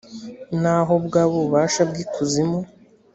naho 0.61 0.93
bwaba 1.05 1.33
ububasha 1.37 1.81
bw’ikuzimu 1.89 2.59